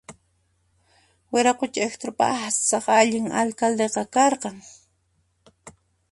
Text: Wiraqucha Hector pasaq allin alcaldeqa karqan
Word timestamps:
Wiraqucha 1.31 1.81
Hector 1.87 2.11
pasaq 2.19 2.85
allin 2.99 3.25
alcaldeqa 3.41 4.01
karqan 4.15 4.57